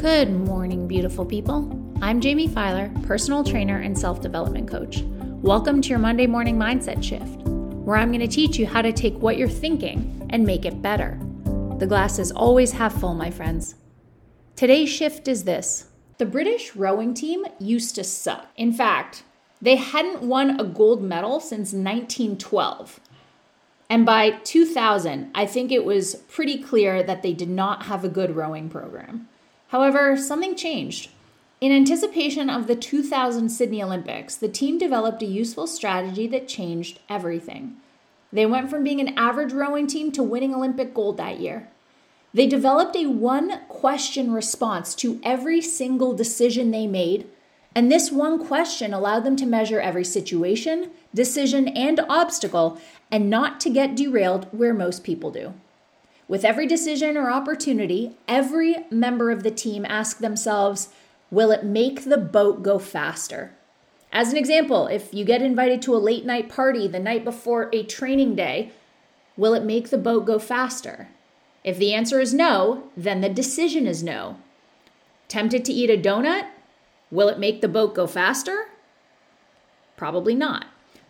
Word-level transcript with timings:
Good 0.00 0.32
morning, 0.32 0.88
beautiful 0.88 1.26
people. 1.26 1.68
I'm 2.00 2.22
Jamie 2.22 2.48
Filer, 2.48 2.90
personal 3.02 3.44
trainer 3.44 3.80
and 3.80 3.96
self 3.96 4.22
development 4.22 4.66
coach. 4.66 5.02
Welcome 5.42 5.82
to 5.82 5.90
your 5.90 5.98
Monday 5.98 6.26
morning 6.26 6.56
mindset 6.56 7.04
shift, 7.04 7.42
where 7.84 7.98
I'm 7.98 8.08
going 8.08 8.26
to 8.26 8.26
teach 8.26 8.58
you 8.58 8.66
how 8.66 8.80
to 8.80 8.94
take 8.94 9.18
what 9.18 9.36
you're 9.36 9.46
thinking 9.46 10.26
and 10.30 10.46
make 10.46 10.64
it 10.64 10.80
better. 10.80 11.20
The 11.76 11.86
glass 11.86 12.18
is 12.18 12.32
always 12.32 12.72
half 12.72 12.98
full, 12.98 13.12
my 13.12 13.30
friends. 13.30 13.74
Today's 14.56 14.88
shift 14.88 15.28
is 15.28 15.44
this 15.44 15.90
the 16.16 16.24
British 16.24 16.74
rowing 16.74 17.12
team 17.12 17.44
used 17.58 17.94
to 17.96 18.02
suck. 18.02 18.46
In 18.56 18.72
fact, 18.72 19.22
they 19.60 19.76
hadn't 19.76 20.22
won 20.22 20.58
a 20.58 20.64
gold 20.64 21.02
medal 21.02 21.40
since 21.40 21.74
1912. 21.74 23.00
And 23.90 24.06
by 24.06 24.30
2000, 24.30 25.30
I 25.34 25.44
think 25.44 25.70
it 25.70 25.84
was 25.84 26.14
pretty 26.14 26.56
clear 26.56 27.02
that 27.02 27.20
they 27.20 27.34
did 27.34 27.50
not 27.50 27.82
have 27.82 28.02
a 28.02 28.08
good 28.08 28.34
rowing 28.34 28.70
program. 28.70 29.28
However, 29.70 30.16
something 30.16 30.54
changed. 30.54 31.10
In 31.60 31.72
anticipation 31.72 32.48
of 32.48 32.66
the 32.66 32.76
2000 32.76 33.48
Sydney 33.48 33.82
Olympics, 33.82 34.36
the 34.36 34.48
team 34.48 34.78
developed 34.78 35.22
a 35.22 35.26
useful 35.26 35.66
strategy 35.66 36.26
that 36.28 36.48
changed 36.48 37.00
everything. 37.08 37.76
They 38.32 38.46
went 38.46 38.70
from 38.70 38.84
being 38.84 39.00
an 39.00 39.18
average 39.18 39.52
rowing 39.52 39.86
team 39.86 40.12
to 40.12 40.22
winning 40.22 40.54
Olympic 40.54 40.94
gold 40.94 41.16
that 41.16 41.40
year. 41.40 41.68
They 42.32 42.46
developed 42.46 42.94
a 42.94 43.06
one 43.06 43.60
question 43.68 44.32
response 44.32 44.94
to 44.96 45.20
every 45.24 45.60
single 45.60 46.12
decision 46.12 46.70
they 46.70 46.86
made 46.86 47.26
and 47.74 47.90
this 47.90 48.10
one 48.10 48.44
question 48.44 48.92
allowed 48.92 49.20
them 49.20 49.36
to 49.36 49.46
measure 49.46 49.80
every 49.80 50.04
situation, 50.04 50.90
decision, 51.14 51.68
and 51.68 52.00
obstacle 52.08 52.80
and 53.10 53.30
not 53.30 53.60
to 53.60 53.70
get 53.70 53.94
derailed 53.94 54.46
where 54.50 54.74
most 54.74 55.04
people 55.04 55.30
do. 55.30 55.54
With 56.30 56.44
every 56.44 56.68
decision 56.68 57.16
or 57.16 57.28
opportunity, 57.28 58.16
every 58.28 58.76
member 58.88 59.32
of 59.32 59.42
the 59.42 59.50
team 59.50 59.84
asks 59.84 60.20
themselves, 60.20 60.90
Will 61.28 61.50
it 61.50 61.64
make 61.64 62.04
the 62.04 62.18
boat 62.18 62.62
go 62.62 62.78
faster? 62.78 63.52
As 64.12 64.30
an 64.30 64.36
example, 64.36 64.86
if 64.86 65.12
you 65.12 65.24
get 65.24 65.42
invited 65.42 65.82
to 65.82 65.96
a 65.96 65.98
late 65.98 66.24
night 66.24 66.48
party 66.48 66.86
the 66.86 67.00
night 67.00 67.24
before 67.24 67.68
a 67.72 67.82
training 67.82 68.36
day, 68.36 68.70
will 69.36 69.54
it 69.54 69.64
make 69.64 69.90
the 69.90 69.98
boat 69.98 70.24
go 70.24 70.38
faster? 70.38 71.08
If 71.64 71.78
the 71.78 71.92
answer 71.92 72.20
is 72.20 72.32
no, 72.32 72.84
then 72.96 73.22
the 73.22 73.28
decision 73.28 73.88
is 73.88 74.00
no. 74.00 74.36
Tempted 75.26 75.64
to 75.64 75.72
eat 75.72 75.90
a 75.90 76.00
donut? 76.00 76.46
Will 77.10 77.28
it 77.28 77.40
make 77.40 77.60
the 77.60 77.66
boat 77.66 77.92
go 77.92 78.06
faster? 78.06 78.66
Probably 79.96 80.36
not. 80.36 80.66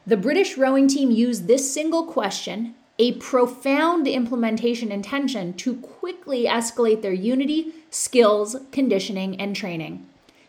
The 0.06 0.16
British 0.16 0.56
rowing 0.56 0.88
team 0.88 1.10
used 1.10 1.46
this 1.46 1.70
single 1.70 2.06
question, 2.06 2.74
a 3.00 3.12
profound 3.12 4.06
implementation 4.06 4.92
intention, 4.92 5.54
to 5.54 5.76
quickly 5.76 6.44
escalate 6.44 7.00
their 7.00 7.14
unity, 7.14 7.72
skills, 7.88 8.56
conditioning, 8.72 9.40
and 9.40 9.56
training. 9.56 10.06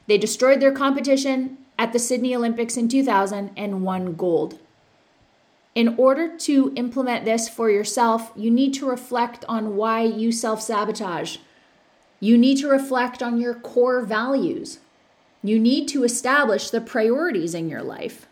They 0.07 0.17
destroyed 0.17 0.59
their 0.59 0.73
competition 0.73 1.57
at 1.79 1.93
the 1.93 1.97
Sydney 1.97 2.35
Olympics 2.35 2.75
in 2.75 2.89
2000 2.89 3.51
and 3.55 3.83
won 3.83 4.15
gold. 4.15 4.59
In 5.75 5.95
order 5.97 6.37
to 6.39 6.73
implement 6.75 7.23
this 7.23 7.47
for 7.47 7.69
yourself, 7.69 8.33
you 8.35 8.51
need 8.51 8.73
to 8.73 8.85
reflect 8.85 9.45
on 9.47 9.77
why 9.77 10.01
you 10.01 10.33
self 10.33 10.61
sabotage. 10.61 11.37
You 12.19 12.37
need 12.37 12.57
to 12.57 12.67
reflect 12.67 13.23
on 13.23 13.39
your 13.39 13.53
core 13.53 14.01
values. 14.01 14.79
You 15.41 15.57
need 15.57 15.87
to 15.87 16.03
establish 16.03 16.69
the 16.69 16.81
priorities 16.81 17.55
in 17.55 17.69
your 17.69 17.81
life. 17.81 18.27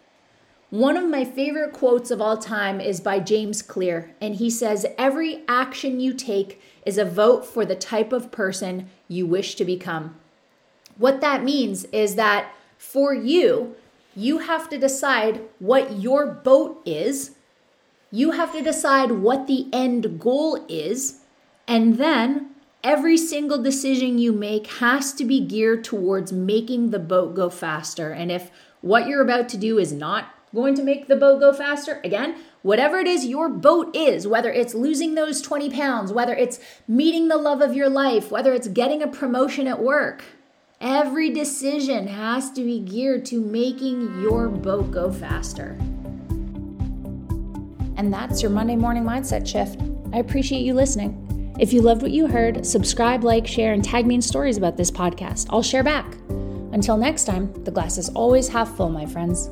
One 0.69 0.97
of 0.97 1.09
my 1.09 1.25
favorite 1.25 1.73
quotes 1.73 2.11
of 2.11 2.21
all 2.21 2.37
time 2.37 2.79
is 2.79 3.01
by 3.01 3.19
James 3.19 3.63
Clear, 3.63 4.11
and 4.21 4.35
he 4.35 4.51
says, 4.51 4.85
Every 4.99 5.41
action 5.47 5.99
you 5.99 6.13
take 6.13 6.61
is 6.85 6.99
a 6.99 7.05
vote 7.05 7.43
for 7.43 7.65
the 7.65 7.75
type 7.75 8.13
of 8.13 8.31
person 8.31 8.87
you 9.07 9.25
wish 9.25 9.55
to 9.55 9.65
become. 9.65 10.15
What 10.95 11.21
that 11.21 11.43
means 11.43 11.85
is 11.85 12.15
that 12.15 12.53
for 12.77 13.15
you, 13.15 13.75
you 14.15 14.39
have 14.39 14.69
to 14.69 14.77
decide 14.77 15.41
what 15.57 15.99
your 15.99 16.27
boat 16.27 16.81
is, 16.85 17.31
you 18.11 18.31
have 18.31 18.51
to 18.53 18.61
decide 18.61 19.11
what 19.11 19.47
the 19.47 19.67
end 19.73 20.19
goal 20.19 20.63
is, 20.67 21.21
and 21.67 21.97
then 21.97 22.49
Every 22.81 23.17
single 23.17 23.61
decision 23.61 24.19
you 24.19 24.31
make 24.31 24.67
has 24.77 25.11
to 25.15 25.25
be 25.25 25.41
geared 25.41 25.83
towards 25.83 26.31
making 26.31 26.91
the 26.91 26.99
boat 26.99 27.35
go 27.35 27.49
faster. 27.49 28.11
And 28.11 28.31
if 28.31 28.51
what 28.79 29.05
you're 29.05 29.21
about 29.21 29.49
to 29.49 29.57
do 29.57 29.77
is 29.77 29.91
not 29.91 30.27
going 30.53 30.75
to 30.75 30.83
make 30.83 31.07
the 31.07 31.15
boat 31.15 31.39
go 31.39 31.53
faster, 31.53 31.99
again, 32.03 32.35
whatever 32.61 32.97
it 32.97 33.07
is 33.07 33.25
your 33.25 33.49
boat 33.49 33.95
is, 33.95 34.27
whether 34.27 34.51
it's 34.51 34.73
losing 34.73 35.15
those 35.15 35.41
20 35.41 35.69
pounds, 35.69 36.11
whether 36.11 36.33
it's 36.33 36.59
meeting 36.87 37.27
the 37.27 37.37
love 37.37 37.61
of 37.61 37.75
your 37.75 37.89
life, 37.89 38.31
whether 38.31 38.53
it's 38.53 38.67
getting 38.67 39.01
a 39.01 39.07
promotion 39.07 39.67
at 39.67 39.81
work, 39.81 40.23
every 40.81 41.29
decision 41.29 42.07
has 42.07 42.51
to 42.51 42.63
be 42.63 42.79
geared 42.79 43.25
to 43.25 43.39
making 43.39 44.21
your 44.21 44.49
boat 44.49 44.91
go 44.91 45.11
faster. 45.11 45.77
And 47.97 48.13
that's 48.13 48.41
your 48.41 48.51
Monday 48.51 48.77
morning 48.77 49.03
mindset 49.03 49.45
shift. 49.45 49.81
I 50.13 50.19
appreciate 50.19 50.61
you 50.61 50.73
listening. 50.73 51.25
If 51.59 51.73
you 51.73 51.81
loved 51.81 52.01
what 52.01 52.11
you 52.11 52.27
heard, 52.27 52.65
subscribe, 52.65 53.25
like, 53.25 53.45
share, 53.45 53.73
and 53.73 53.83
tag 53.83 54.07
me 54.07 54.15
in 54.15 54.21
stories 54.21 54.55
about 54.55 54.77
this 54.77 54.89
podcast. 54.89 55.47
I'll 55.49 55.61
share 55.61 55.83
back. 55.83 56.05
Until 56.71 56.95
next 56.95 57.25
time, 57.25 57.51
the 57.65 57.71
glass 57.71 57.97
is 57.97 58.07
always 58.09 58.47
half 58.47 58.77
full, 58.77 58.89
my 58.89 59.05
friends. 59.05 59.49